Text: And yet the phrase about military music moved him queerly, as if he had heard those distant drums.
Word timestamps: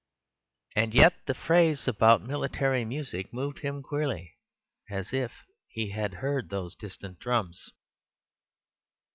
And 0.75 0.95
yet 0.95 1.13
the 1.27 1.35
phrase 1.35 1.87
about 1.87 2.23
military 2.23 2.83
music 2.85 3.31
moved 3.31 3.59
him 3.59 3.83
queerly, 3.83 4.33
as 4.89 5.13
if 5.13 5.31
he 5.67 5.91
had 5.91 6.15
heard 6.15 6.49
those 6.49 6.75
distant 6.75 7.19
drums. 7.19 7.69